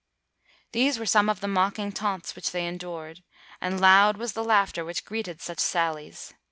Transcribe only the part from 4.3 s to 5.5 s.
the laugh ter which greeted